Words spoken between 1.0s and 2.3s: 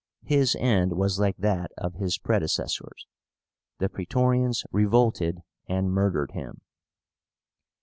like that of his